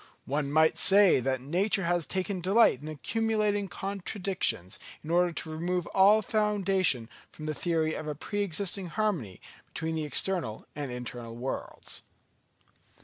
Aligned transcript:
One 0.25 0.51
might 0.51 0.79
say 0.79 1.19
that 1.19 1.41
nature 1.41 1.83
has 1.83 2.07
taken 2.07 2.41
delight 2.41 2.81
in 2.81 2.87
accumulating 2.87 3.67
contradictions 3.67 4.79
in 5.03 5.11
order 5.11 5.31
to 5.33 5.51
remove 5.51 5.85
all 5.93 6.23
foundation 6.23 7.07
from 7.31 7.45
the 7.45 7.53
theory 7.53 7.93
of 7.93 8.07
a 8.07 8.15
pre 8.15 8.41
existing 8.41 8.87
harmony 8.87 9.39
between 9.67 9.93
the 9.93 10.05
external 10.05 10.65
and 10.75 10.91
internal 10.91 11.35
worlds." 11.35 12.01